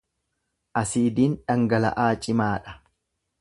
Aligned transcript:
Asiidiin 0.81 1.35
dhangala'aa 1.51 2.09
cimaa 2.25 2.51
dha. 2.69 2.79